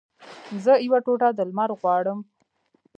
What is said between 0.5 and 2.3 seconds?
زه یوه ټوټه د لمر غواړم